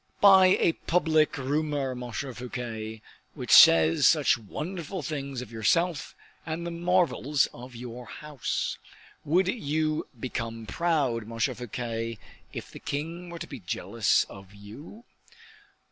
[0.19, 3.03] "By a public rumor, Monsieur Fouquet,
[3.35, 8.79] which says such wonderful things of yourself and the marvels of your house.
[9.23, 12.17] Would you become proud, Monsieur Fouquet,
[12.51, 15.03] if the king were to be jealous of you?"